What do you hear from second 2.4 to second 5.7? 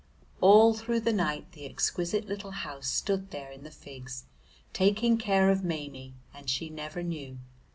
house stood there in the Figs taking care of